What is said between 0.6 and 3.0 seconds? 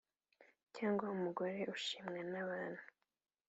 cyangwa umugore ushimwa n’abantu.